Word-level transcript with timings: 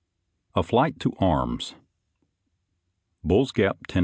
XX 0.55 0.59
A 0.59 0.63
FLIGHT 0.63 0.99
TO 0.99 1.13
ARMS 1.19 1.75
Bull's 3.23 3.51
Gap, 3.51 3.85
Tenn. 3.85 3.99